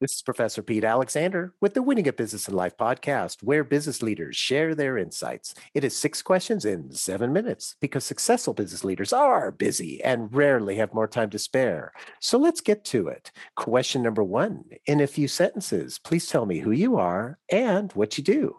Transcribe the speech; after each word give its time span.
This 0.00 0.14
is 0.14 0.22
Professor 0.22 0.62
Pete 0.62 0.82
Alexander 0.82 1.52
with 1.60 1.74
the 1.74 1.82
Winning 1.82 2.06
at 2.06 2.16
Business 2.16 2.48
and 2.48 2.56
Life 2.56 2.74
podcast, 2.78 3.42
where 3.42 3.62
business 3.62 4.00
leaders 4.00 4.34
share 4.34 4.74
their 4.74 4.96
insights. 4.96 5.54
It 5.74 5.84
is 5.84 5.94
six 5.94 6.22
questions 6.22 6.64
in 6.64 6.90
seven 6.92 7.34
minutes 7.34 7.76
because 7.82 8.02
successful 8.02 8.54
business 8.54 8.82
leaders 8.82 9.12
are 9.12 9.50
busy 9.50 10.02
and 10.02 10.34
rarely 10.34 10.76
have 10.76 10.94
more 10.94 11.06
time 11.06 11.28
to 11.28 11.38
spare. 11.38 11.92
So 12.18 12.38
let's 12.38 12.62
get 12.62 12.82
to 12.86 13.08
it. 13.08 13.30
Question 13.56 14.02
number 14.02 14.24
one 14.24 14.64
In 14.86 15.02
a 15.02 15.06
few 15.06 15.28
sentences, 15.28 15.98
please 15.98 16.26
tell 16.26 16.46
me 16.46 16.60
who 16.60 16.70
you 16.70 16.96
are 16.96 17.38
and 17.50 17.92
what 17.92 18.16
you 18.16 18.24
do. 18.24 18.56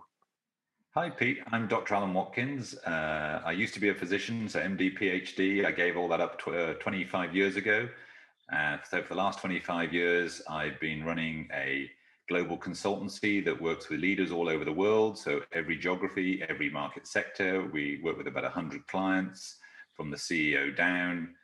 Hi, 0.93 1.09
Pete. 1.09 1.39
I'm 1.51 1.67
Dr. 1.67 1.95
Alan 1.95 2.13
Watkins. 2.13 2.75
Uh, 2.85 3.41
I 3.43 3.51
used 3.51 3.73
to 3.73 3.79
be 3.79 3.89
a 3.89 3.95
physician, 3.95 4.47
so 4.47 4.59
MD, 4.59 4.95
PhD. 4.95 5.65
I 5.65 5.71
gave 5.71 5.97
all 5.97 6.07
that 6.09 6.21
up 6.21 6.39
uh, 6.45 6.73
25 6.73 7.35
years 7.35 7.55
ago. 7.55 7.89
Uh, 8.51 8.77
so 8.89 9.01
for 9.01 9.09
the 9.09 9.19
last 9.19 9.39
25 9.39 9.93
years, 9.93 10.41
I've 10.49 10.79
been 10.79 11.05
running 11.05 11.47
a 11.53 11.89
global 12.27 12.57
consultancy 12.57 13.43
that 13.43 13.61
works 13.61 13.89
with 13.89 13.99
leaders 13.99 14.31
all 14.31 14.49
over 14.49 14.65
the 14.65 14.71
world. 14.71 15.17
So 15.17 15.41
every 15.53 15.77
geography, 15.77 16.43
every 16.47 16.69
market 16.69 17.07
sector, 17.07 17.69
we 17.73 17.99
work 18.03 18.17
with 18.17 18.27
about 18.27 18.43
100 18.43 18.87
clients 18.87 19.57
from 19.93 20.09
the 20.09 20.17
CEO 20.17 20.75
down, 20.75 21.35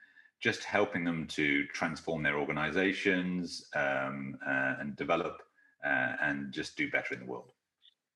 just 0.42 0.64
helping 0.64 1.04
them 1.04 1.28
to 1.28 1.66
transform 1.68 2.24
their 2.24 2.38
organizations 2.38 3.68
um, 3.76 4.38
uh, 4.46 4.76
and 4.80 4.96
develop 4.96 5.42
uh, 5.86 6.14
and 6.22 6.52
just 6.52 6.78
do 6.78 6.90
better 6.90 7.14
in 7.14 7.22
the 7.22 7.26
world. 7.26 7.52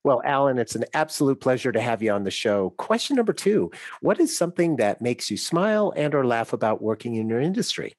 Well, 0.04 0.22
Alan, 0.26 0.58
it's 0.58 0.76
an 0.76 0.86
absolute 0.94 1.40
pleasure 1.40 1.72
to 1.72 1.80
have 1.80 2.02
you 2.02 2.12
on 2.12 2.24
the 2.24 2.32
show. 2.32 2.72
Question 2.72 3.18
number 3.18 3.34
two 3.34 3.72
What 4.02 4.20
is 4.20 4.36
something 4.36 4.78
that 4.78 5.02
makes 5.02 5.30
you 5.30 5.38
smile 5.38 5.94
and 5.96 6.16
or 6.16 6.26
laugh 6.26 6.54
about 6.54 6.82
working 6.82 7.16
in 7.16 7.30
your 7.30 7.40
industry? 7.40 7.94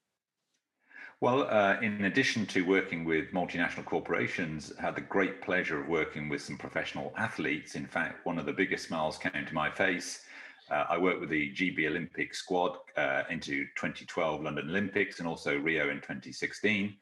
Well, 1.22 1.46
uh, 1.48 1.76
in 1.80 2.04
addition 2.04 2.46
to 2.46 2.62
working 2.62 3.04
with 3.04 3.30
multinational 3.30 3.84
corporations, 3.84 4.73
I 4.76 4.82
had 4.82 4.96
the 4.96 5.02
great 5.02 5.40
pleasure 5.40 5.80
of 5.80 5.87
working 5.87 6.29
with 6.29 6.42
some 6.42 6.59
professional 6.59 7.12
athletes. 7.16 7.76
In 7.76 7.87
fact, 7.87 8.26
one 8.26 8.40
of 8.40 8.45
the 8.45 8.52
biggest 8.52 8.88
smiles 8.88 9.18
came 9.18 9.46
to 9.46 9.54
my 9.54 9.70
face. 9.70 10.24
Uh, 10.68 10.84
I 10.90 10.98
worked 10.98 11.20
with 11.20 11.30
the 11.30 11.52
GB 11.52 11.87
Olympic 11.87 12.34
squad 12.34 12.76
uh, 12.96 13.23
into 13.30 13.66
2012 13.76 14.42
London 14.42 14.68
Olympics 14.68 15.20
and 15.20 15.29
also 15.29 15.56
Rio 15.56 15.90
in 15.90 15.98
2016. 15.98 16.96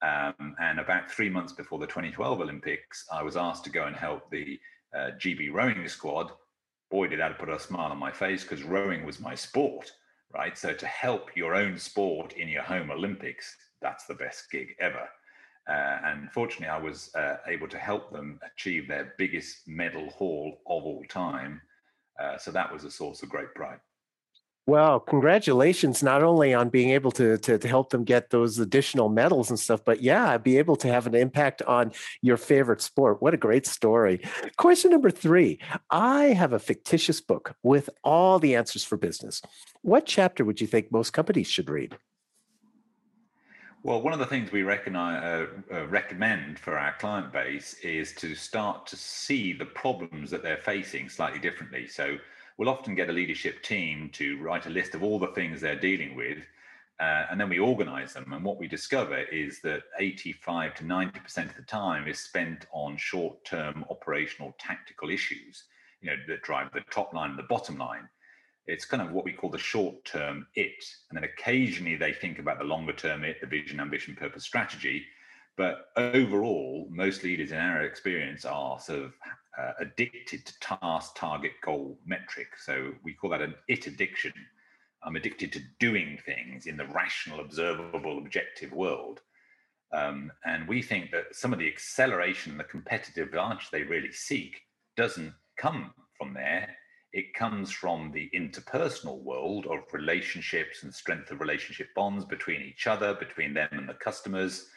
Um, 0.00 0.56
and 0.58 0.80
about 0.80 1.10
three 1.10 1.28
months 1.28 1.52
before 1.52 1.78
the 1.78 1.86
2012 1.86 2.40
Olympics, 2.40 3.06
I 3.12 3.22
was 3.22 3.36
asked 3.36 3.64
to 3.64 3.70
go 3.70 3.84
and 3.84 3.94
help 3.94 4.30
the 4.30 4.58
uh, 4.94 5.10
GB 5.18 5.52
rowing 5.52 5.86
squad. 5.86 6.32
Boy, 6.90 7.08
did 7.08 7.20
that 7.20 7.38
put 7.38 7.50
a 7.50 7.60
smile 7.60 7.92
on 7.92 7.98
my 7.98 8.10
face 8.10 8.42
because 8.42 8.62
rowing 8.62 9.04
was 9.04 9.20
my 9.20 9.34
sport 9.34 9.92
right? 10.32 10.56
So 10.56 10.72
to 10.72 10.86
help 10.86 11.36
your 11.36 11.54
own 11.54 11.78
sport 11.78 12.32
in 12.34 12.48
your 12.48 12.62
home 12.62 12.90
Olympics, 12.90 13.56
that's 13.82 14.06
the 14.06 14.14
best 14.14 14.50
gig 14.50 14.74
ever. 14.80 15.08
Uh, 15.68 15.98
and 16.04 16.30
fortunately, 16.32 16.68
I 16.68 16.78
was 16.78 17.14
uh, 17.14 17.36
able 17.46 17.68
to 17.68 17.78
help 17.78 18.12
them 18.12 18.40
achieve 18.54 18.88
their 18.88 19.14
biggest 19.18 19.68
medal 19.68 20.10
haul 20.10 20.60
of 20.66 20.84
all 20.84 21.04
time. 21.08 21.60
Uh, 22.20 22.36
so 22.38 22.50
that 22.50 22.72
was 22.72 22.84
a 22.84 22.90
source 22.90 23.22
of 23.22 23.28
great 23.28 23.54
pride. 23.54 23.80
Well, 24.70 25.00
congratulations 25.00 26.00
not 26.00 26.22
only 26.22 26.54
on 26.54 26.68
being 26.68 26.90
able 26.90 27.10
to, 27.12 27.36
to, 27.38 27.58
to 27.58 27.66
help 27.66 27.90
them 27.90 28.04
get 28.04 28.30
those 28.30 28.56
additional 28.60 29.08
medals 29.08 29.50
and 29.50 29.58
stuff, 29.58 29.84
but 29.84 30.00
yeah, 30.00 30.38
be 30.38 30.58
able 30.58 30.76
to 30.76 30.86
have 30.86 31.08
an 31.08 31.16
impact 31.16 31.60
on 31.62 31.90
your 32.22 32.36
favorite 32.36 32.80
sport. 32.80 33.20
What 33.20 33.34
a 33.34 33.36
great 33.36 33.66
story. 33.66 34.20
Question 34.58 34.92
number 34.92 35.10
three 35.10 35.58
I 35.90 36.26
have 36.26 36.52
a 36.52 36.60
fictitious 36.60 37.20
book 37.20 37.56
with 37.64 37.90
all 38.04 38.38
the 38.38 38.54
answers 38.54 38.84
for 38.84 38.96
business. 38.96 39.42
What 39.82 40.06
chapter 40.06 40.44
would 40.44 40.60
you 40.60 40.68
think 40.68 40.92
most 40.92 41.12
companies 41.12 41.48
should 41.48 41.68
read? 41.68 41.98
Well, 43.82 44.00
one 44.02 44.12
of 44.12 44.20
the 44.20 44.26
things 44.26 44.52
we 44.52 44.62
uh, 44.62 44.68
uh, 44.68 45.46
recommend 45.88 46.60
for 46.60 46.78
our 46.78 46.94
client 47.00 47.32
base 47.32 47.74
is 47.82 48.12
to 48.18 48.36
start 48.36 48.86
to 48.86 48.96
see 48.96 49.52
the 49.52 49.66
problems 49.66 50.30
that 50.30 50.44
they're 50.44 50.58
facing 50.58 51.08
slightly 51.08 51.40
differently. 51.40 51.88
So, 51.88 52.18
we'll 52.60 52.68
often 52.68 52.94
get 52.94 53.08
a 53.08 53.12
leadership 53.12 53.62
team 53.62 54.10
to 54.12 54.38
write 54.42 54.66
a 54.66 54.70
list 54.70 54.94
of 54.94 55.02
all 55.02 55.18
the 55.18 55.28
things 55.28 55.62
they're 55.62 55.80
dealing 55.80 56.14
with, 56.14 56.36
uh, 57.00 57.24
and 57.30 57.40
then 57.40 57.48
we 57.48 57.58
organize 57.58 58.12
them. 58.12 58.30
And 58.34 58.44
what 58.44 58.58
we 58.58 58.68
discover 58.68 59.16
is 59.16 59.62
that 59.62 59.84
85 59.98 60.74
to 60.74 60.84
90% 60.84 61.48
of 61.48 61.56
the 61.56 61.62
time 61.62 62.06
is 62.06 62.20
spent 62.20 62.66
on 62.70 62.98
short 62.98 63.42
term 63.46 63.86
operational 63.88 64.54
tactical 64.58 65.08
issues, 65.08 65.64
you 66.02 66.10
know, 66.10 66.16
that 66.28 66.42
drive 66.42 66.70
the 66.74 66.82
top 66.90 67.14
line 67.14 67.30
and 67.30 67.38
the 67.38 67.44
bottom 67.44 67.78
line. 67.78 68.06
It's 68.66 68.84
kind 68.84 69.02
of 69.02 69.12
what 69.12 69.24
we 69.24 69.32
call 69.32 69.48
the 69.48 69.56
short 69.56 70.04
term 70.04 70.46
it. 70.54 70.84
And 71.08 71.16
then 71.16 71.24
occasionally 71.24 71.96
they 71.96 72.12
think 72.12 72.38
about 72.38 72.58
the 72.58 72.64
longer 72.64 72.92
term 72.92 73.24
it, 73.24 73.40
the 73.40 73.46
vision, 73.46 73.80
ambition, 73.80 74.14
purpose, 74.14 74.44
strategy. 74.44 75.06
But 75.56 75.86
overall, 75.96 76.86
most 76.90 77.24
leaders 77.24 77.52
in 77.52 77.58
our 77.58 77.84
experience 77.84 78.44
are 78.44 78.78
sort 78.78 78.98
of 78.98 79.14
uh, 79.58 79.72
addicted 79.80 80.46
to 80.46 80.60
task, 80.60 81.16
target, 81.16 81.52
goal, 81.62 81.98
metric. 82.06 82.48
So 82.64 82.92
we 83.02 83.12
call 83.14 83.30
that 83.30 83.42
an 83.42 83.54
it 83.68 83.86
addiction. 83.86 84.32
I'm 85.02 85.16
addicted 85.16 85.52
to 85.52 85.60
doing 85.78 86.18
things 86.24 86.66
in 86.66 86.76
the 86.76 86.86
rational, 86.86 87.40
observable, 87.40 88.18
objective 88.18 88.72
world. 88.72 89.20
Um, 89.92 90.30
and 90.44 90.68
we 90.68 90.82
think 90.82 91.10
that 91.10 91.34
some 91.34 91.52
of 91.52 91.58
the 91.58 91.68
acceleration, 91.68 92.58
the 92.58 92.64
competitive 92.64 93.28
advantage 93.28 93.70
they 93.70 93.82
really 93.82 94.12
seek 94.12 94.60
doesn't 94.96 95.34
come 95.56 95.92
from 96.16 96.34
there. 96.34 96.76
It 97.12 97.34
comes 97.34 97.72
from 97.72 98.12
the 98.12 98.30
interpersonal 98.34 99.20
world 99.22 99.66
of 99.66 99.80
relationships 99.92 100.84
and 100.84 100.94
strength 100.94 101.32
of 101.32 101.40
relationship 101.40 101.88
bonds 101.96 102.24
between 102.24 102.62
each 102.62 102.86
other, 102.86 103.14
between 103.14 103.52
them 103.52 103.68
and 103.72 103.88
the 103.88 103.94
customers. 103.94 104.68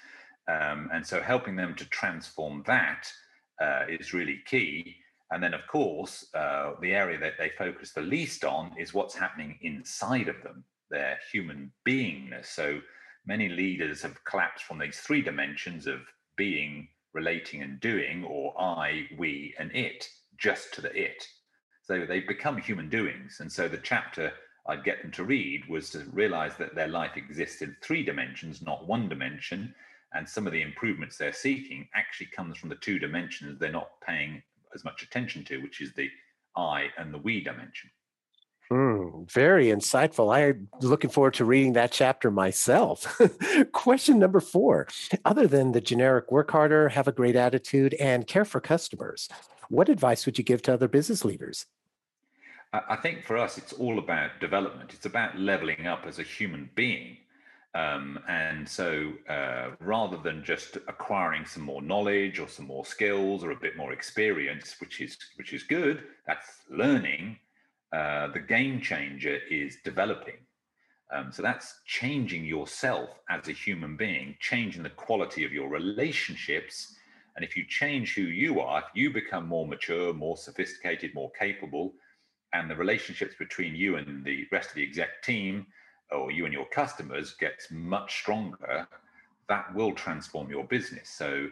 Um, 0.47 0.89
and 0.91 1.05
so 1.05 1.21
helping 1.21 1.55
them 1.55 1.75
to 1.75 1.85
transform 1.85 2.63
that 2.65 3.07
uh, 3.61 3.83
is 3.89 4.13
really 4.13 4.41
key. 4.45 4.95
And 5.31 5.41
then, 5.41 5.53
of 5.53 5.65
course, 5.67 6.27
uh, 6.35 6.73
the 6.81 6.93
area 6.93 7.19
that 7.19 7.33
they 7.39 7.51
focus 7.57 7.91
the 7.91 8.01
least 8.01 8.43
on 8.43 8.71
is 8.77 8.93
what's 8.93 9.15
happening 9.15 9.57
inside 9.61 10.27
of 10.27 10.41
them, 10.43 10.63
their 10.91 11.17
human 11.31 11.71
beingness. 11.87 12.47
So 12.47 12.81
many 13.25 13.49
leaders 13.49 14.01
have 14.03 14.23
collapsed 14.25 14.65
from 14.65 14.79
these 14.79 14.99
three 14.99 15.21
dimensions 15.21 15.87
of 15.87 16.01
being, 16.37 16.87
relating, 17.13 17.63
and 17.63 17.79
doing, 17.79 18.23
or 18.25 18.53
I, 18.61 19.07
we, 19.17 19.55
and 19.57 19.71
it, 19.75 20.07
just 20.37 20.73
to 20.75 20.81
the 20.81 20.95
it. 20.95 21.25
So 21.83 22.05
they've 22.05 22.27
become 22.27 22.57
human 22.57 22.89
doings. 22.89 23.37
And 23.39 23.51
so 23.51 23.67
the 23.67 23.77
chapter 23.77 24.31
I'd 24.67 24.83
get 24.83 25.01
them 25.01 25.11
to 25.11 25.23
read 25.23 25.67
was 25.67 25.89
to 25.91 26.05
realize 26.13 26.55
that 26.57 26.75
their 26.75 26.87
life 26.87 27.17
exists 27.17 27.61
in 27.61 27.75
three 27.81 28.03
dimensions, 28.03 28.61
not 28.61 28.87
one 28.87 29.09
dimension 29.09 29.73
and 30.13 30.27
some 30.27 30.45
of 30.47 30.53
the 30.53 30.61
improvements 30.61 31.17
they're 31.17 31.33
seeking 31.33 31.87
actually 31.95 32.27
comes 32.27 32.57
from 32.57 32.69
the 32.69 32.75
two 32.75 32.99
dimensions 32.99 33.59
they're 33.59 33.71
not 33.71 33.89
paying 34.05 34.41
as 34.73 34.83
much 34.83 35.03
attention 35.03 35.43
to, 35.45 35.57
which 35.57 35.81
is 35.81 35.93
the 35.93 36.09
I 36.55 36.87
and 36.97 37.13
the 37.13 37.17
we 37.17 37.43
dimension. 37.43 37.89
Mm, 38.71 39.29
very 39.31 39.67
insightful. 39.67 40.35
I'm 40.35 40.67
looking 40.81 41.09
forward 41.09 41.33
to 41.35 41.45
reading 41.45 41.73
that 41.73 41.91
chapter 41.91 42.31
myself. 42.31 43.21
Question 43.71 44.19
number 44.19 44.39
four 44.39 44.87
Other 45.25 45.47
than 45.47 45.73
the 45.73 45.81
generic 45.81 46.31
work 46.31 46.49
harder, 46.51 46.89
have 46.89 47.07
a 47.07 47.11
great 47.11 47.35
attitude, 47.35 47.93
and 47.95 48.25
care 48.25 48.45
for 48.45 48.61
customers, 48.61 49.29
what 49.69 49.89
advice 49.89 50.25
would 50.25 50.37
you 50.37 50.43
give 50.43 50.61
to 50.63 50.73
other 50.73 50.87
business 50.87 51.25
leaders? 51.25 51.65
I 52.71 52.95
think 52.95 53.23
for 53.23 53.37
us, 53.37 53.59
it's 53.59 53.73
all 53.73 53.99
about 53.99 54.39
development. 54.39 54.93
It's 54.93 55.05
about 55.05 55.37
leveling 55.37 55.85
up 55.85 56.05
as 56.07 56.17
a 56.17 56.23
human 56.23 56.71
being. 56.73 57.17
Um, 57.75 58.19
and 58.27 58.69
so 58.69 59.13
uh, 59.27 59.71
rather 59.79 60.17
than 60.17 60.43
just 60.43 60.77
acquiring 60.87 61.45
some 61.45 61.63
more 61.63 61.81
knowledge 61.81 62.39
or 62.39 62.47
some 62.47 62.67
more 62.67 62.85
skills 62.85 63.43
or 63.43 63.51
a 63.51 63.55
bit 63.55 63.75
more 63.75 63.93
experience, 63.93 64.75
which 64.79 65.01
is 65.01 65.17
which 65.37 65.53
is 65.53 65.63
good, 65.63 66.03
that's 66.27 66.61
learning. 66.69 67.37
Uh, 67.91 68.27
the 68.27 68.39
game 68.39 68.79
changer 68.79 69.39
is 69.49 69.77
developing. 69.83 70.37
Um, 71.11 71.31
so 71.31 71.41
that's 71.43 71.81
changing 71.85 72.45
yourself 72.45 73.09
as 73.29 73.47
a 73.47 73.51
human 73.51 73.95
being, 73.95 74.35
changing 74.39 74.81
the 74.81 74.89
quality 74.89 75.43
of 75.43 75.51
your 75.51 75.69
relationships. 75.69 76.95
And 77.35 77.45
if 77.45 77.55
you 77.55 77.65
change 77.67 78.15
who 78.15 78.23
you 78.23 78.59
are, 78.59 78.79
if 78.79 78.85
you 78.95 79.11
become 79.11 79.47
more 79.47 79.67
mature, 79.67 80.13
more 80.13 80.37
sophisticated, 80.37 81.13
more 81.13 81.31
capable, 81.39 81.93
and 82.53 82.69
the 82.69 82.75
relationships 82.75 83.35
between 83.37 83.75
you 83.75 83.97
and 83.97 84.23
the 84.23 84.47
rest 84.51 84.69
of 84.69 84.75
the 84.75 84.83
exec 84.83 85.21
team 85.23 85.65
or 86.13 86.31
you 86.31 86.45
and 86.45 86.53
your 86.53 86.67
customers 86.67 87.35
gets 87.39 87.71
much 87.71 88.19
stronger, 88.19 88.87
that 89.49 89.73
will 89.75 89.91
transform 89.91 90.49
your 90.49 90.63
business. 90.63 91.09
So 91.09 91.47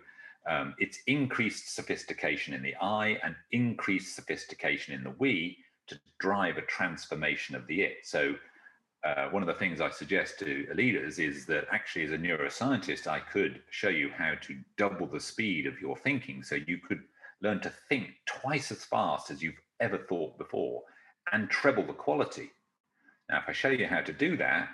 um, 0.50 0.74
it's 0.80 1.00
increased 1.08 1.76
sophistication 1.76 2.54
in 2.54 2.64
the 2.64 2.76
I 2.82 3.20
and 3.24 3.36
increased 3.52 4.16
sophistication 4.16 4.94
in 4.94 5.04
the 5.04 5.14
we 5.20 5.58
to 5.88 6.00
drive 6.20 6.58
a 6.58 6.62
transformation 6.64 7.56
of 7.56 7.68
the 7.68 7.82
it. 7.82 7.98
So 8.04 8.36
uh, 9.04 9.28
one 9.30 9.42
of 9.42 9.48
the 9.48 9.56
things 9.56 9.82
I 9.82 9.90
suggest 9.90 10.40
to 10.40 10.68
leaders 10.76 11.20
is 11.20 11.46
that 11.48 11.66
actually, 11.72 12.06
as 12.06 12.12
a 12.12 12.18
neuroscientist, 12.18 13.08
I 13.08 13.20
could 13.20 13.62
show 13.70 13.90
you 13.90 14.12
how 14.16 14.34
to 14.42 14.58
double 14.78 15.08
the 15.08 15.20
speed 15.20 15.66
of 15.66 15.82
your 15.82 15.98
thinking. 15.98 16.44
So 16.44 16.56
you 16.56 16.78
could 16.78 17.02
learn 17.42 17.60
to 17.62 17.74
think 17.90 18.12
twice 18.26 18.72
as 18.72 18.86
fast 18.86 19.32
as 19.32 19.42
you've 19.42 19.62
ever 19.80 19.98
thought 19.98 20.38
before 20.38 20.84
and 21.34 21.50
treble 21.50 21.86
the 21.86 21.94
quality. 21.94 22.52
Now, 23.32 23.40
if 23.40 23.48
I 23.48 23.54
show 23.54 23.70
you 23.70 23.88
how 23.88 24.02
to 24.02 24.12
do 24.12 24.36
that, 24.38 24.68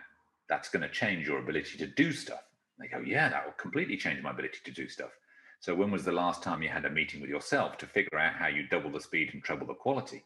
that's 0.50 0.70
going 0.70 0.82
to 0.82 0.90
change 0.90 1.28
your 1.28 1.38
ability 1.38 1.78
to 1.78 1.86
do 1.86 2.12
stuff. 2.12 2.42
They 2.80 2.88
go, 2.88 3.00
yeah, 3.06 3.30
that 3.30 3.46
will 3.46 3.54
completely 3.54 3.98
change 3.98 4.22
my 4.24 4.32
ability 4.32 4.58
to 4.66 4.72
do 4.72 4.90
stuff. 4.90 5.12
So 5.60 5.76
when 5.76 5.92
was 5.92 6.04
the 6.04 6.12
last 6.12 6.42
time 6.42 6.64
you 6.64 6.70
had 6.70 6.86
a 6.86 6.90
meeting 6.90 7.22
with 7.22 7.30
yourself 7.30 7.78
to 7.78 7.86
figure 7.86 8.18
out 8.18 8.34
how 8.34 8.48
you 8.48 8.68
double 8.68 8.92
the 8.92 9.00
speed 9.00 9.30
and 9.34 9.44
treble 9.44 9.68
the 9.68 9.76
quality? 9.76 10.24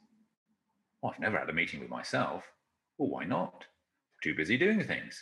Well, 1.01 1.11
I've 1.13 1.19
never 1.19 1.37
had 1.37 1.49
a 1.49 1.53
meeting 1.53 1.81
with 1.81 1.89
myself. 1.89 2.45
Well, 2.97 3.09
why 3.09 3.25
not? 3.25 3.65
Too 4.23 4.33
busy 4.33 4.57
doing 4.57 4.83
things. 4.83 5.21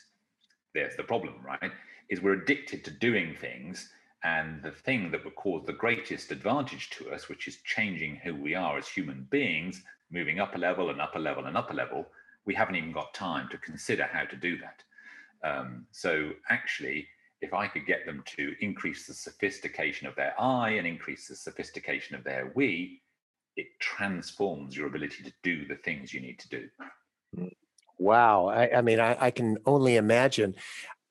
There's 0.76 0.96
the 0.96 1.04
problem, 1.04 1.36
right? 1.44 1.72
Is 2.10 2.22
we're 2.22 2.34
addicted 2.34 2.84
to 2.86 2.92
doing 2.92 3.36
things. 3.36 3.90
And 4.24 4.62
the 4.62 4.72
thing 4.72 5.10
that 5.12 5.24
would 5.24 5.36
cause 5.36 5.64
the 5.66 5.74
greatest 5.74 6.32
advantage 6.32 6.92
to 6.92 7.10
us, 7.12 7.28
which 7.28 7.48
is 7.48 7.58
changing 7.66 8.18
who 8.18 8.36
we 8.36 8.54
are 8.54 8.78
as 8.78 8.88
human 8.88 9.26
beings, 9.32 9.82
moving 10.12 10.40
up 10.40 10.56
a 10.56 10.60
level 10.60 10.90
and 10.90 11.02
up 11.02 11.16
a 11.16 11.20
level 11.20 11.46
and 11.46 11.58
up 11.58 11.72
a 11.72 11.76
level, 11.76 12.06
we 12.46 12.54
haven't 12.54 12.76
even 12.76 12.92
got 12.92 13.14
time 13.14 13.48
to 13.50 13.58
consider 13.58 14.04
how 14.12 14.26
to 14.26 14.36
do 14.36 14.58
that. 14.58 14.84
Um, 15.48 15.86
so 15.92 16.32
actually, 16.50 17.08
if 17.42 17.54
I 17.54 17.68
could 17.68 17.86
get 17.86 18.06
them 18.06 18.24
to 18.38 18.54
increase 18.60 19.08
the 19.08 19.14
sophistication 19.14 20.08
of 20.08 20.16
their 20.16 20.34
I 20.40 20.72
and 20.72 20.86
increase 20.86 21.28
the 21.28 21.36
sophistication 21.36 22.16
of 22.16 22.24
their 22.24 22.52
we, 22.56 23.02
it 23.56 23.68
transforms 23.80 24.76
your 24.76 24.88
ability 24.88 25.24
to 25.24 25.34
do 25.44 25.66
the 25.68 25.76
things 25.76 26.14
you 26.14 26.22
need 26.22 26.40
to 26.40 26.50
do. 26.50 27.50
Wow. 27.98 28.48
I, 28.48 28.78
I 28.78 28.82
mean, 28.82 29.00
I, 29.00 29.26
I, 29.26 29.32
can 29.32 29.58
only 29.66 29.98
imagine 29.98 30.56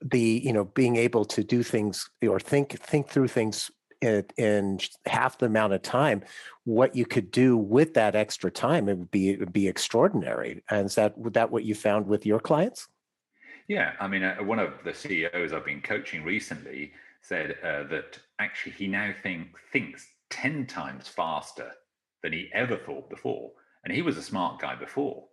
the, 0.01 0.21
you 0.21 0.53
know, 0.53 0.65
being 0.65 0.97
able 0.97 1.25
to 1.27 1.45
do 1.45 1.63
things 1.63 2.09
or 2.23 2.41
think 2.41 2.79
think 2.81 3.09
through 3.09 3.29
things 3.29 3.71
in, 4.01 4.25
in 4.37 4.79
half 5.07 5.39
the 5.39 5.47
amount 5.47 5.73
of 5.73 5.83
time, 5.83 6.23
what 6.65 6.95
you 6.95 7.07
could 7.07 7.31
do 7.31 7.57
with 7.57 7.95
that 7.95 8.15
extra 8.15 8.51
time, 8.51 8.89
it 8.89 8.99
would 8.99 9.11
be 9.11 9.31
it 9.31 9.41
would 9.41 9.53
be 9.53 9.69
extraordinary. 9.69 10.63
And 10.71 10.87
is 10.87 10.95
that 10.97 11.15
that 11.35 11.51
what 11.51 11.65
you 11.65 11.75
found 11.75 12.07
with 12.07 12.27
your 12.27 12.41
clients? 12.41 12.89
Yeah, 13.69 13.93
I 14.01 14.09
mean, 14.09 14.23
uh, 14.23 14.37
one 14.37 14.59
of 14.59 14.73
the 14.85 14.95
CEOs 14.95 15.53
I've 15.53 15.65
been 15.65 15.83
coaching 15.83 16.25
recently 16.25 16.93
said 17.21 17.57
uh, 17.63 17.85
that 17.89 18.19
actually 18.39 18.73
he 18.73 18.87
now 18.87 19.13
think 19.23 19.49
thinks 19.73 20.07
ten 20.31 20.67
times 20.67 21.09
faster 21.09 21.73
than 22.23 22.33
he 22.33 22.51
ever 22.53 22.77
thought 22.77 23.11
before, 23.11 23.53
and 23.85 23.93
he 23.93 24.03
was 24.03 24.17
a 24.17 24.23
smart 24.23 24.61
guy 24.61 24.75
before. 24.75 25.25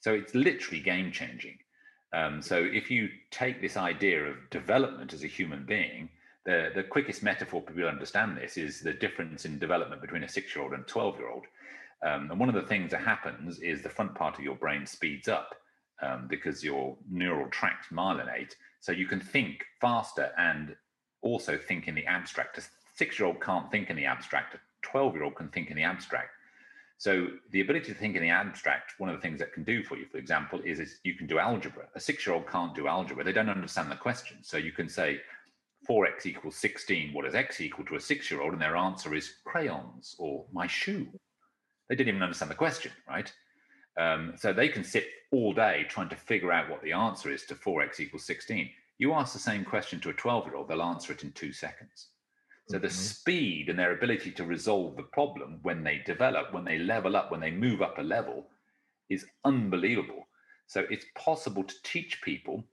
So 0.00 0.14
it's 0.14 0.34
literally 0.34 0.80
game 0.80 1.10
changing. 1.10 1.58
Um, 2.12 2.40
so 2.40 2.56
if 2.56 2.90
you 2.90 3.08
take 3.30 3.60
this 3.60 3.76
idea 3.76 4.24
of 4.24 4.50
development 4.50 5.12
as 5.12 5.24
a 5.24 5.28
human 5.28 5.66
being, 5.66 6.08
the, 6.48 6.70
the 6.74 6.82
quickest 6.82 7.22
metaphor 7.22 7.60
people 7.60 7.84
understand 7.84 8.38
this 8.38 8.56
is 8.56 8.80
the 8.80 8.94
difference 8.94 9.44
in 9.44 9.58
development 9.58 10.00
between 10.00 10.24
a 10.24 10.28
six 10.28 10.56
year 10.56 10.64
old 10.64 10.72
and 10.72 10.82
a 10.82 10.86
12 10.86 11.18
year 11.18 11.28
old. 11.28 11.44
Um, 12.02 12.30
and 12.30 12.40
one 12.40 12.48
of 12.48 12.54
the 12.54 12.62
things 12.62 12.90
that 12.92 13.02
happens 13.02 13.58
is 13.58 13.82
the 13.82 13.90
front 13.90 14.14
part 14.14 14.38
of 14.38 14.44
your 14.44 14.54
brain 14.54 14.86
speeds 14.86 15.28
up 15.28 15.54
um, 16.00 16.26
because 16.26 16.64
your 16.64 16.96
neural 17.10 17.50
tracts 17.50 17.88
myelinate. 17.92 18.54
So 18.80 18.92
you 18.92 19.04
can 19.04 19.20
think 19.20 19.62
faster 19.78 20.30
and 20.38 20.74
also 21.20 21.58
think 21.58 21.86
in 21.86 21.94
the 21.94 22.06
abstract. 22.06 22.56
A 22.56 22.62
six 22.96 23.18
year 23.18 23.28
old 23.28 23.42
can't 23.42 23.70
think 23.70 23.90
in 23.90 23.96
the 23.96 24.06
abstract, 24.06 24.54
a 24.54 24.58
12 24.80 25.16
year 25.16 25.24
old 25.24 25.34
can 25.34 25.48
think 25.48 25.68
in 25.68 25.76
the 25.76 25.82
abstract. 25.82 26.30
So 26.96 27.28
the 27.50 27.60
ability 27.60 27.92
to 27.92 27.94
think 27.94 28.16
in 28.16 28.22
the 28.22 28.30
abstract, 28.30 28.94
one 28.96 29.10
of 29.10 29.16
the 29.16 29.22
things 29.22 29.38
that 29.40 29.52
can 29.52 29.64
do 29.64 29.84
for 29.84 29.98
you, 29.98 30.06
for 30.10 30.16
example, 30.16 30.62
is, 30.64 30.80
is 30.80 30.98
you 31.04 31.14
can 31.14 31.26
do 31.26 31.38
algebra. 31.38 31.88
A 31.94 32.00
six 32.00 32.26
year 32.26 32.34
old 32.34 32.48
can't 32.48 32.74
do 32.74 32.88
algebra. 32.88 33.22
They 33.22 33.32
don't 33.32 33.50
understand 33.50 33.90
the 33.90 33.96
question. 33.96 34.38
So 34.40 34.56
you 34.56 34.72
can 34.72 34.88
say 34.88 35.20
4x 35.88 36.26
equals 36.26 36.56
16. 36.56 37.12
What 37.12 37.26
is 37.26 37.34
x 37.34 37.60
equal 37.60 37.84
to 37.86 37.96
a 37.96 38.00
six 38.00 38.30
year 38.30 38.42
old? 38.42 38.52
And 38.52 38.62
their 38.62 38.76
answer 38.76 39.14
is 39.14 39.34
crayons 39.44 40.14
or 40.18 40.44
my 40.52 40.66
shoe. 40.66 41.06
They 41.88 41.96
didn't 41.96 42.08
even 42.08 42.22
understand 42.22 42.50
the 42.50 42.56
question, 42.56 42.92
right? 43.08 43.32
Um, 43.98 44.34
so 44.36 44.52
they 44.52 44.68
can 44.68 44.84
sit 44.84 45.06
all 45.32 45.52
day 45.52 45.86
trying 45.88 46.08
to 46.10 46.16
figure 46.16 46.52
out 46.52 46.70
what 46.70 46.82
the 46.82 46.92
answer 46.92 47.30
is 47.32 47.44
to 47.46 47.54
4x 47.54 48.00
equals 48.00 48.24
16. 48.24 48.70
You 48.98 49.12
ask 49.14 49.32
the 49.32 49.38
same 49.38 49.64
question 49.64 50.00
to 50.00 50.10
a 50.10 50.14
12 50.14 50.46
year 50.46 50.56
old, 50.56 50.68
they'll 50.68 50.82
answer 50.82 51.12
it 51.12 51.24
in 51.24 51.32
two 51.32 51.52
seconds. 51.52 52.08
So 52.68 52.76
mm-hmm. 52.76 52.86
the 52.86 52.92
speed 52.92 53.68
and 53.68 53.78
their 53.78 53.92
ability 53.92 54.30
to 54.32 54.44
resolve 54.44 54.96
the 54.96 55.04
problem 55.04 55.58
when 55.62 55.82
they 55.82 56.02
develop, 56.04 56.52
when 56.52 56.64
they 56.64 56.78
level 56.78 57.16
up, 57.16 57.30
when 57.30 57.40
they 57.40 57.50
move 57.50 57.82
up 57.82 57.98
a 57.98 58.02
level 58.02 58.46
is 59.08 59.24
unbelievable. 59.44 60.26
So 60.66 60.84
it's 60.90 61.06
possible 61.16 61.64
to 61.64 61.74
teach 61.82 62.20
people, 62.22 62.64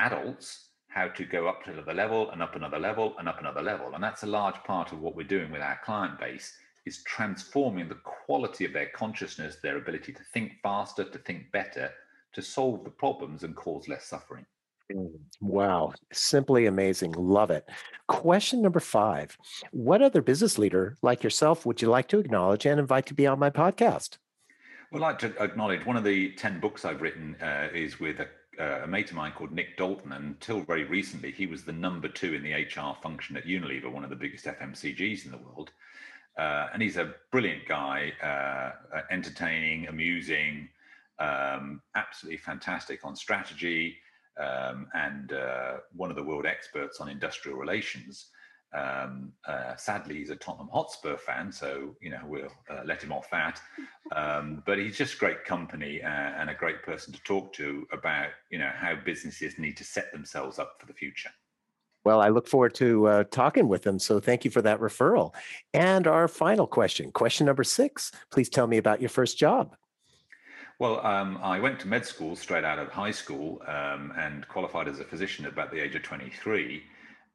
adults, 0.00 0.70
how 0.92 1.08
to 1.08 1.24
go 1.24 1.48
up 1.48 1.64
to 1.64 1.72
another 1.72 1.94
level 1.94 2.30
and 2.30 2.42
up 2.42 2.54
another 2.54 2.78
level 2.78 3.14
and 3.18 3.28
up 3.28 3.40
another 3.40 3.62
level. 3.62 3.94
And 3.94 4.04
that's 4.04 4.24
a 4.24 4.26
large 4.26 4.62
part 4.64 4.92
of 4.92 5.00
what 5.00 5.16
we're 5.16 5.26
doing 5.26 5.50
with 5.50 5.62
our 5.62 5.80
client 5.84 6.18
base 6.18 6.52
is 6.84 7.02
transforming 7.04 7.88
the 7.88 7.98
quality 8.26 8.64
of 8.64 8.72
their 8.72 8.90
consciousness, 8.94 9.56
their 9.62 9.78
ability 9.78 10.12
to 10.12 10.22
think 10.34 10.52
faster, 10.62 11.04
to 11.04 11.18
think 11.18 11.50
better, 11.52 11.90
to 12.34 12.42
solve 12.42 12.84
the 12.84 12.90
problems 12.90 13.42
and 13.42 13.56
cause 13.56 13.88
less 13.88 14.06
suffering. 14.06 14.44
Mm, 14.92 15.12
wow, 15.40 15.92
simply 16.12 16.66
amazing. 16.66 17.12
Love 17.12 17.50
it. 17.50 17.68
Question 18.08 18.60
number 18.60 18.80
five 18.80 19.36
What 19.70 20.02
other 20.02 20.20
business 20.20 20.58
leader 20.58 20.96
like 21.02 21.22
yourself 21.22 21.64
would 21.64 21.80
you 21.80 21.88
like 21.88 22.08
to 22.08 22.18
acknowledge 22.18 22.66
and 22.66 22.78
invite 22.78 23.06
to 23.06 23.14
be 23.14 23.26
on 23.26 23.38
my 23.38 23.48
podcast? 23.48 24.18
I'd 24.92 25.00
like 25.00 25.18
to 25.20 25.34
acknowledge 25.42 25.86
one 25.86 25.96
of 25.96 26.04
the 26.04 26.32
10 26.32 26.60
books 26.60 26.84
I've 26.84 27.00
written 27.00 27.34
uh, 27.40 27.68
is 27.72 27.98
with 27.98 28.20
a, 28.20 28.28
uh, 28.58 28.80
a, 28.82 28.86
mate 28.86 29.10
of 29.10 29.16
mine 29.16 29.32
called 29.32 29.52
Nick 29.52 29.76
Dalton. 29.76 30.12
And 30.12 30.24
until 30.24 30.60
very 30.60 30.84
recently, 30.84 31.32
he 31.32 31.46
was 31.46 31.64
the 31.64 31.72
number 31.72 32.08
two 32.08 32.34
in 32.34 32.42
the 32.42 32.52
HR 32.52 32.96
function 33.02 33.36
at 33.36 33.46
Unilever, 33.46 33.90
one 33.90 34.04
of 34.04 34.10
the 34.10 34.16
biggest 34.16 34.44
FMCGs 34.44 35.24
in 35.24 35.30
the 35.30 35.38
world. 35.38 35.70
Uh, 36.38 36.68
and 36.72 36.82
he's 36.82 36.96
a 36.96 37.14
brilliant 37.30 37.66
guy, 37.68 38.12
uh, 38.22 38.96
uh, 38.96 39.02
entertaining, 39.10 39.86
amusing, 39.88 40.68
um, 41.18 41.82
absolutely 41.94 42.38
fantastic 42.38 43.04
on 43.04 43.14
strategy, 43.14 43.98
um, 44.38 44.88
and 44.94 45.32
uh, 45.32 45.76
one 45.94 46.08
of 46.08 46.16
the 46.16 46.22
world 46.22 46.46
experts 46.46 47.00
on 47.00 47.08
industrial 47.08 47.58
relations. 47.58 48.28
Um, 48.74 49.32
uh, 49.46 49.76
sadly, 49.76 50.16
he's 50.16 50.30
a 50.30 50.36
Tottenham 50.36 50.68
Hotspur 50.72 51.16
fan, 51.16 51.52
so 51.52 51.94
you 52.00 52.10
know 52.10 52.20
we'll 52.24 52.52
uh, 52.70 52.82
let 52.84 53.02
him 53.02 53.12
off 53.12 53.30
that. 53.30 53.60
Um, 54.14 54.62
but 54.66 54.76
he's 54.76 54.98
just 54.98 55.18
great 55.18 55.42
company 55.42 56.02
and 56.02 56.50
a 56.50 56.54
great 56.54 56.82
person 56.82 57.14
to 57.14 57.22
talk 57.22 57.50
to 57.54 57.86
about 57.92 58.28
you 58.50 58.58
know 58.58 58.70
how 58.74 58.94
businesses 58.94 59.58
need 59.58 59.74
to 59.78 59.84
set 59.84 60.12
themselves 60.12 60.58
up 60.58 60.74
for 60.78 60.86
the 60.86 60.92
future. 60.92 61.30
Well, 62.04 62.20
I 62.20 62.28
look 62.28 62.48
forward 62.48 62.74
to 62.74 63.06
uh, 63.06 63.24
talking 63.30 63.68
with 63.68 63.86
him. 63.86 63.98
So 63.98 64.20
thank 64.20 64.44
you 64.44 64.50
for 64.50 64.60
that 64.62 64.80
referral. 64.80 65.34
And 65.72 66.06
our 66.06 66.28
final 66.28 66.66
question, 66.66 67.12
question 67.12 67.46
number 67.46 67.64
six. 67.64 68.10
Please 68.30 68.48
tell 68.48 68.66
me 68.66 68.76
about 68.78 69.00
your 69.00 69.08
first 69.08 69.38
job. 69.38 69.76
Well, 70.78 71.04
um, 71.06 71.38
I 71.42 71.60
went 71.60 71.78
to 71.80 71.88
med 71.88 72.04
school 72.04 72.34
straight 72.34 72.64
out 72.64 72.78
of 72.80 72.88
high 72.88 73.12
school 73.12 73.62
um, 73.68 74.12
and 74.18 74.46
qualified 74.48 74.88
as 74.88 74.98
a 74.98 75.04
physician 75.04 75.44
at 75.44 75.52
about 75.52 75.70
the 75.70 75.78
age 75.78 75.94
of 75.94 76.02
23. 76.02 76.82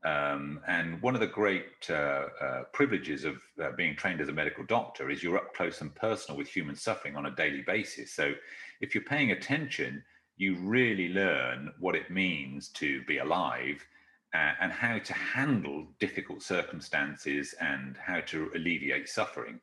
Um, 0.06 0.62
and 0.68 1.01
one 1.01 1.16
of 1.16 1.22
the 1.22 1.27
great 1.27 1.89
uh, 1.89 2.27
uh, 2.42 2.63
privileges 2.72 3.25
of 3.25 3.38
uh, 3.62 3.72
being 3.75 3.96
trained 3.96 4.22
as 4.22 4.30
a 4.30 4.34
medical 4.34 4.63
doctor 4.63 5.10
is 5.10 5.24
you're 5.24 5.38
up 5.38 5.54
close 5.56 5.82
and 5.82 5.94
personal 5.96 6.38
with 6.38 6.48
human 6.48 6.75
suffering 6.75 7.16
on 7.16 7.25
a 7.25 7.36
daily 7.36 7.63
basis. 7.63 8.13
So 8.13 8.34
if 8.80 8.94
you're 8.94 9.04
paying 9.04 9.32
attention, 9.32 10.04
you 10.38 10.56
really 10.60 11.10
learn 11.10 11.72
what 11.80 11.96
it 11.96 12.12
means 12.12 12.70
to 12.70 13.04
be 13.06 13.18
alive 13.18 13.86
uh, 14.36 14.54
and 14.62 14.72
how 14.72 15.00
to 15.00 15.13
handle 15.13 15.88
difficult 16.00 16.44
circumstances 16.44 17.56
and 17.60 17.98
how 17.98 18.22
to 18.22 18.51
alleviate 18.56 19.10
suffering. 19.10 19.60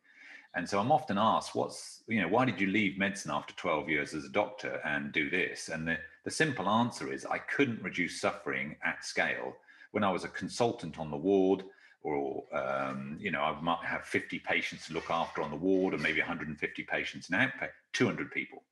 And 0.56 0.68
so 0.68 0.78
I'm 0.78 0.92
often 0.92 1.18
asked, 1.18 1.54
what's, 1.54 2.02
you 2.06 2.20
know, 2.20 2.28
why 2.28 2.44
did 2.44 2.60
you 2.60 2.68
leave 2.68 2.98
medicine 2.98 3.32
after 3.32 3.54
12 3.54 3.88
years 3.88 4.14
as 4.14 4.24
a 4.24 4.28
doctor 4.28 4.80
and 4.84 5.12
do 5.12 5.28
this? 5.28 5.68
And 5.68 5.86
the, 5.86 5.98
the 6.24 6.30
simple 6.30 6.68
answer 6.68 7.12
is 7.12 7.26
I 7.26 7.38
couldn't 7.38 7.82
reduce 7.82 8.20
suffering 8.20 8.76
at 8.84 9.04
scale. 9.04 9.56
When 9.94 10.04
I 10.04 10.10
was 10.10 10.24
a 10.24 10.28
consultant 10.28 10.98
on 10.98 11.10
the 11.10 11.16
ward, 11.16 11.64
or, 12.02 12.44
um, 12.52 13.16
you 13.18 13.30
know, 13.30 13.42
I 13.42 13.58
might 13.60 13.84
have 13.84 14.04
50 14.04 14.38
patients 14.40 14.86
to 14.86 14.92
look 14.92 15.08
after 15.08 15.40
on 15.40 15.50
the 15.50 15.56
ward, 15.56 15.94
and 15.94 16.02
maybe 16.02 16.20
150 16.20 16.82
patients 16.82 17.30
in 17.30 17.36
outpatient, 17.36 17.70
200 17.94 18.30
people. 18.30 18.62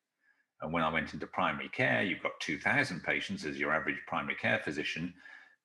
And 0.60 0.72
when 0.72 0.82
I 0.82 0.92
went 0.92 1.14
into 1.14 1.26
primary 1.26 1.68
care, 1.68 2.02
you've 2.02 2.22
got 2.22 2.38
2,000 2.40 3.02
patients 3.02 3.44
as 3.44 3.58
your 3.58 3.72
average 3.72 3.98
primary 4.06 4.34
care 4.34 4.58
physician 4.58 5.14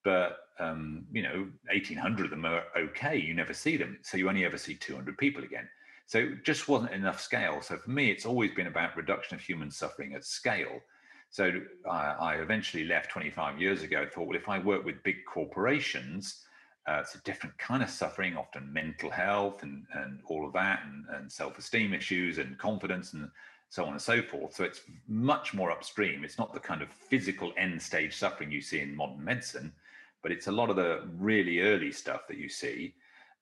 but 0.04 0.38
um, 0.58 1.04
you 1.12 1.22
know 1.22 1.48
1800 1.70 2.24
of 2.24 2.30
them 2.30 2.44
are 2.44 2.64
okay. 2.76 3.16
You 3.16 3.34
never 3.34 3.52
see 3.52 3.76
them. 3.76 3.98
So 4.02 4.16
you 4.16 4.28
only 4.28 4.44
ever 4.44 4.58
see 4.58 4.74
200 4.74 5.18
people 5.18 5.44
again. 5.44 5.68
So 6.06 6.18
it 6.18 6.44
just 6.44 6.68
wasn't 6.68 6.92
enough 6.92 7.20
scale. 7.20 7.60
So 7.60 7.76
for 7.76 7.90
me 7.90 8.10
it's 8.10 8.26
always 8.26 8.52
been 8.52 8.68
about 8.68 8.96
reduction 8.96 9.34
of 9.34 9.42
human 9.42 9.70
suffering 9.70 10.14
at 10.14 10.24
scale 10.24 10.80
so 11.30 11.52
I, 11.88 12.14
I 12.20 12.34
eventually 12.36 12.84
left 12.84 13.10
25 13.10 13.60
years 13.60 13.82
ago 13.82 14.06
thought 14.06 14.26
well 14.26 14.36
if 14.36 14.48
i 14.48 14.58
work 14.58 14.84
with 14.84 15.02
big 15.02 15.16
corporations 15.26 16.44
uh, 16.86 17.00
it's 17.00 17.14
a 17.14 17.22
different 17.22 17.56
kind 17.58 17.82
of 17.82 17.90
suffering 17.90 18.36
often 18.36 18.72
mental 18.72 19.10
health 19.10 19.62
and, 19.62 19.84
and 19.94 20.20
all 20.26 20.46
of 20.46 20.54
that 20.54 20.80
and, 20.86 21.04
and 21.14 21.30
self-esteem 21.30 21.92
issues 21.92 22.38
and 22.38 22.56
confidence 22.56 23.12
and 23.12 23.30
so 23.68 23.84
on 23.84 23.92
and 23.92 24.00
so 24.00 24.22
forth. 24.22 24.54
So 24.54 24.64
it's 24.64 24.80
much 25.06 25.52
more 25.52 25.70
upstream. 25.70 26.24
It's 26.24 26.38
not 26.38 26.54
the 26.54 26.60
kind 26.60 26.80
of 26.80 26.88
physical 26.88 27.52
end 27.58 27.82
stage 27.82 28.16
suffering 28.16 28.50
you 28.50 28.62
see 28.62 28.80
in 28.80 28.96
modern 28.96 29.22
medicine 29.22 29.70
but 30.22 30.32
it's 30.32 30.46
a 30.46 30.52
lot 30.52 30.70
of 30.70 30.76
the 30.76 31.02
really 31.18 31.60
early 31.60 31.92
stuff 31.92 32.26
that 32.28 32.38
you 32.38 32.48
see. 32.48 32.94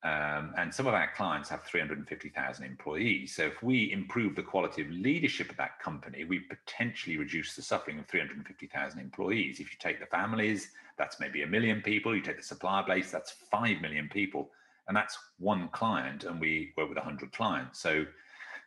Um, 0.03 0.55
and 0.57 0.73
some 0.73 0.87
of 0.87 0.95
our 0.95 1.11
clients 1.17 1.49
have 1.49 1.65
350,000 1.65 2.65
employees. 2.65 3.35
So 3.35 3.45
if 3.45 3.62
we 3.62 3.91
improve 3.91 4.37
the 4.37 4.43
quality 4.43 4.83
of 4.83 4.91
leadership 4.91 5.50
of 5.50 5.57
that 5.57 5.81
company, 5.81 6.25
we 6.25 6.41
potentially 6.41 7.17
reduce 7.17 7.57
the 7.57 7.62
suffering 7.62 7.99
of 7.99 8.07
350,000 8.07 9.00
employees. 9.00 9.59
If 9.59 9.73
you 9.73 9.79
take 9.81 9.99
the 9.99 10.07
families, 10.07 10.69
that's 10.97 11.19
maybe 11.19 11.43
a 11.43 11.47
million 11.47 11.83
people. 11.83 12.15
You 12.15 12.23
take 12.23 12.37
the 12.37 12.43
supplier 12.43 12.85
base, 12.87 13.11
that's 13.11 13.33
5 13.50 13.81
million 13.81 14.09
people. 14.09 14.50
And 14.87 14.97
that's 14.97 15.19
one 15.38 15.69
client, 15.71 16.25
and 16.25 16.41
we 16.41 16.73
work 16.76 16.88
with 16.88 16.99
100 16.99 17.33
clients. 17.33 17.81
So 17.81 18.07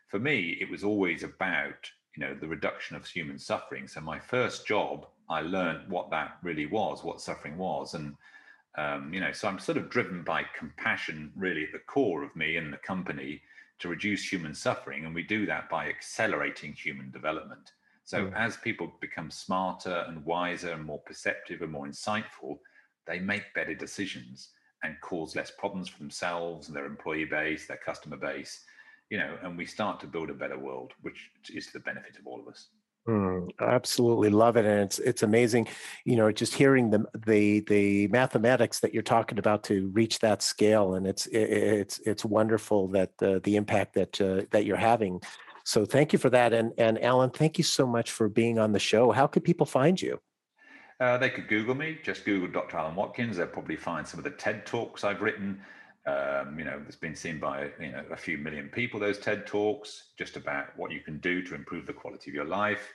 for 0.08 0.18
me, 0.18 0.58
it 0.60 0.68
was 0.70 0.84
always 0.84 1.22
about 1.22 1.90
you 2.16 2.26
know 2.26 2.34
the 2.34 2.48
reduction 2.48 2.96
of 2.96 3.06
human 3.06 3.38
suffering. 3.38 3.86
So 3.88 4.00
my 4.00 4.18
first 4.18 4.66
job, 4.66 5.06
I 5.28 5.40
learned 5.40 5.88
what 5.88 6.10
that 6.10 6.36
really 6.42 6.66
was, 6.66 7.04
what 7.04 7.20
suffering 7.20 7.56
was, 7.56 7.94
and 7.94 8.14
um, 8.76 9.12
you 9.12 9.20
know, 9.20 9.32
so 9.32 9.48
I'm 9.48 9.58
sort 9.58 9.78
of 9.78 9.90
driven 9.90 10.22
by 10.22 10.44
compassion, 10.56 11.32
really 11.36 11.64
at 11.64 11.72
the 11.72 11.80
core 11.80 12.22
of 12.22 12.34
me 12.36 12.56
and 12.56 12.72
the 12.72 12.78
company, 12.78 13.42
to 13.80 13.88
reduce 13.88 14.30
human 14.30 14.54
suffering, 14.54 15.04
and 15.04 15.14
we 15.14 15.22
do 15.22 15.46
that 15.46 15.68
by 15.68 15.88
accelerating 15.88 16.72
human 16.72 17.10
development. 17.10 17.72
So 18.04 18.26
mm. 18.26 18.36
as 18.36 18.56
people 18.56 18.92
become 19.00 19.30
smarter 19.30 20.04
and 20.08 20.24
wiser 20.24 20.72
and 20.72 20.84
more 20.84 21.00
perceptive 21.00 21.62
and 21.62 21.72
more 21.72 21.86
insightful, 21.86 22.58
they 23.06 23.18
make 23.18 23.54
better 23.54 23.74
decisions 23.74 24.50
and 24.82 25.00
cause 25.00 25.36
less 25.36 25.50
problems 25.50 25.88
for 25.88 25.98
themselves 25.98 26.68
and 26.68 26.76
their 26.76 26.86
employee 26.86 27.24
base, 27.24 27.66
their 27.66 27.76
customer 27.78 28.16
base, 28.16 28.64
you 29.10 29.18
know, 29.18 29.36
and 29.42 29.56
we 29.56 29.66
start 29.66 30.00
to 30.00 30.06
build 30.06 30.30
a 30.30 30.34
better 30.34 30.58
world, 30.58 30.92
which 31.02 31.30
is 31.52 31.66
to 31.66 31.72
the 31.74 31.80
benefit 31.80 32.16
of 32.18 32.26
all 32.26 32.40
of 32.40 32.48
us. 32.48 32.68
Mm, 33.08 33.50
absolutely 33.60 34.28
love 34.28 34.56
it, 34.56 34.66
and 34.66 34.80
it's 34.82 34.98
it's 34.98 35.22
amazing, 35.22 35.66
you 36.04 36.16
know, 36.16 36.30
just 36.30 36.54
hearing 36.54 36.90
the 36.90 37.04
the 37.26 37.60
the 37.60 38.08
mathematics 38.08 38.80
that 38.80 38.92
you're 38.92 39.02
talking 39.02 39.38
about 39.38 39.64
to 39.64 39.90
reach 39.94 40.18
that 40.18 40.42
scale, 40.42 40.94
and 40.94 41.06
it's 41.06 41.26
it's 41.32 41.98
it's 42.00 42.24
wonderful 42.24 42.88
that 42.88 43.10
uh, 43.22 43.40
the 43.42 43.56
impact 43.56 43.94
that 43.94 44.20
uh, 44.20 44.42
that 44.50 44.66
you're 44.66 44.76
having 44.76 45.20
so 45.64 45.84
thank 45.84 46.12
you 46.12 46.18
for 46.18 46.30
that. 46.30 46.52
And, 46.52 46.72
and 46.78 47.02
Alan, 47.02 47.30
thank 47.30 47.58
you 47.58 47.64
so 47.64 47.86
much 47.86 48.10
for 48.10 48.28
being 48.28 48.58
on 48.58 48.72
the 48.72 48.78
show. 48.78 49.12
How 49.12 49.26
could 49.26 49.44
people 49.44 49.66
find 49.66 50.00
you? 50.00 50.20
Uh, 50.98 51.16
they 51.16 51.30
could 51.30 51.48
Google 51.48 51.74
me, 51.74 51.98
just 52.02 52.24
Google 52.24 52.48
Dr. 52.48 52.76
Alan 52.76 52.94
Watkins. 52.94 53.36
They'll 53.36 53.46
probably 53.46 53.76
find 53.76 54.06
some 54.06 54.18
of 54.18 54.24
the 54.24 54.30
TED 54.30 54.66
Talks 54.66 55.04
I've 55.04 55.22
written. 55.22 55.60
Um, 56.06 56.58
you 56.58 56.64
know, 56.64 56.80
it's 56.86 56.96
been 56.96 57.14
seen 57.14 57.38
by 57.38 57.70
you 57.80 57.92
know 57.92 58.04
a 58.10 58.16
few 58.16 58.38
million 58.38 58.68
people. 58.68 58.98
Those 58.98 59.18
TED 59.18 59.46
Talks, 59.46 60.10
just 60.18 60.36
about 60.36 60.76
what 60.76 60.92
you 60.92 61.00
can 61.00 61.18
do 61.18 61.42
to 61.42 61.54
improve 61.54 61.86
the 61.86 61.92
quality 61.92 62.30
of 62.30 62.34
your 62.34 62.46
life. 62.46 62.92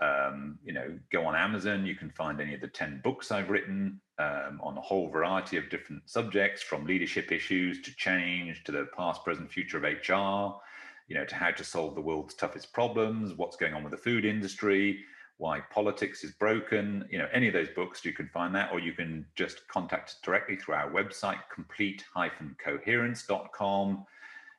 Um, 0.00 0.58
you 0.64 0.72
know, 0.72 0.98
go 1.10 1.24
on 1.24 1.34
Amazon. 1.34 1.86
You 1.86 1.96
can 1.96 2.10
find 2.10 2.40
any 2.40 2.54
of 2.54 2.60
the 2.60 2.68
ten 2.68 3.00
books 3.02 3.32
I've 3.32 3.50
written 3.50 4.00
um, 4.18 4.60
on 4.62 4.76
a 4.76 4.80
whole 4.80 5.08
variety 5.08 5.56
of 5.56 5.70
different 5.70 6.02
subjects, 6.08 6.62
from 6.62 6.86
leadership 6.86 7.32
issues 7.32 7.82
to 7.82 7.94
change 7.96 8.62
to 8.64 8.72
the 8.72 8.86
past, 8.96 9.24
present, 9.24 9.50
future 9.50 9.78
of 9.78 9.82
HR 9.84 10.60
you 11.08 11.14
know, 11.14 11.24
to 11.24 11.34
how 11.34 11.50
to 11.50 11.64
solve 11.64 11.94
the 11.94 12.00
world's 12.00 12.34
toughest 12.34 12.72
problems, 12.72 13.34
what's 13.34 13.56
going 13.56 13.74
on 13.74 13.84
with 13.84 13.92
the 13.92 13.98
food 13.98 14.24
industry, 14.24 15.04
why 15.38 15.60
politics 15.70 16.24
is 16.24 16.32
broken. 16.32 17.06
You 17.10 17.18
know, 17.18 17.28
any 17.32 17.48
of 17.48 17.54
those 17.54 17.68
books, 17.68 18.04
you 18.04 18.12
can 18.12 18.28
find 18.28 18.54
that, 18.54 18.70
or 18.72 18.80
you 18.80 18.92
can 18.92 19.24
just 19.34 19.66
contact 19.68 20.10
us 20.10 20.16
directly 20.22 20.56
through 20.56 20.74
our 20.74 20.90
website, 20.90 21.38
complete-coherence.com. 21.52 24.06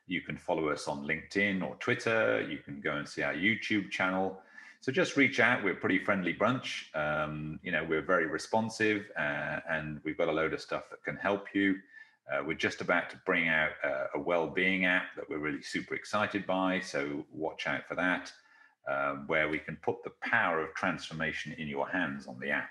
You 0.06 0.20
can 0.22 0.38
follow 0.38 0.68
us 0.68 0.88
on 0.88 1.04
LinkedIn 1.04 1.62
or 1.62 1.76
Twitter. 1.76 2.44
You 2.48 2.58
can 2.58 2.80
go 2.80 2.92
and 2.92 3.08
see 3.08 3.22
our 3.22 3.34
YouTube 3.34 3.90
channel. 3.90 4.40
So 4.80 4.92
just 4.92 5.16
reach 5.16 5.40
out. 5.40 5.64
We're 5.64 5.72
a 5.72 5.76
pretty 5.76 5.98
friendly 5.98 6.32
bunch. 6.32 6.90
Um, 6.94 7.58
you 7.62 7.72
know, 7.72 7.84
we're 7.88 8.00
very 8.00 8.26
responsive, 8.26 9.10
uh, 9.18 9.58
and 9.68 10.00
we've 10.04 10.16
got 10.16 10.28
a 10.28 10.32
load 10.32 10.54
of 10.54 10.60
stuff 10.60 10.84
that 10.90 11.02
can 11.02 11.16
help 11.16 11.48
you. 11.52 11.74
Uh, 12.32 12.44
we're 12.46 12.54
just 12.54 12.80
about 12.80 13.10
to 13.10 13.16
bring 13.26 13.48
out 13.48 13.70
a, 13.82 14.04
a 14.14 14.20
well-being 14.20 14.84
app 14.84 15.16
that 15.16 15.28
we're 15.28 15.38
really 15.38 15.62
super 15.62 15.94
excited 15.94 16.46
by, 16.46 16.78
so 16.78 17.24
watch 17.32 17.66
out 17.66 17.88
for 17.88 17.96
that, 17.96 18.30
uh, 18.90 19.14
where 19.26 19.48
we 19.48 19.58
can 19.58 19.76
put 19.82 19.96
the 20.04 20.12
power 20.22 20.62
of 20.62 20.74
transformation 20.74 21.54
in 21.58 21.68
your 21.68 21.88
hands 21.88 22.26
on 22.26 22.38
the 22.40 22.50
app. 22.50 22.70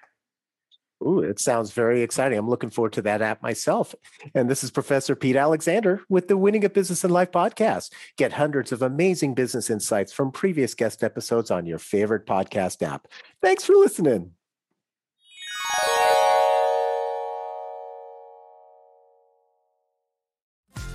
Ooh, 1.05 1.19
it 1.19 1.39
sounds 1.39 1.71
very 1.71 2.01
exciting. 2.01 2.39
I'm 2.39 2.49
looking 2.49 2.71
forward 2.71 2.93
to 2.93 3.03
that 3.03 3.21
app 3.21 3.43
myself. 3.43 3.93
And 4.33 4.49
this 4.49 4.63
is 4.63 4.71
Professor 4.71 5.15
Pete 5.15 5.35
Alexander 5.35 6.01
with 6.09 6.27
the 6.27 6.37
Winning 6.37 6.63
at 6.63 6.73
Business 6.73 7.03
and 7.03 7.13
Life 7.13 7.31
podcast. 7.31 7.91
Get 8.17 8.33
hundreds 8.33 8.71
of 8.71 8.81
amazing 8.81 9.35
business 9.35 9.69
insights 9.69 10.11
from 10.11 10.31
previous 10.31 10.73
guest 10.73 11.03
episodes 11.03 11.51
on 11.51 11.67
your 11.67 11.77
favorite 11.77 12.25
podcast 12.25 12.81
app. 12.81 13.07
Thanks 13.43 13.63
for 13.63 13.73
listening. 13.73 14.31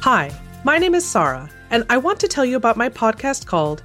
Hi, 0.00 0.32
my 0.64 0.78
name 0.78 0.96
is 0.96 1.06
Sarah, 1.06 1.48
and 1.70 1.86
I 1.88 1.96
want 1.96 2.18
to 2.20 2.26
tell 2.26 2.44
you 2.44 2.56
about 2.56 2.76
my 2.76 2.88
podcast 2.88 3.46
called 3.46 3.84